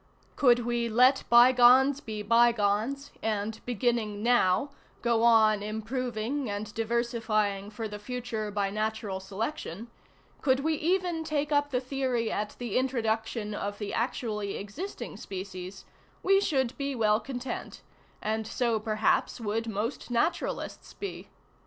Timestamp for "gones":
1.51-1.99, 2.51-3.11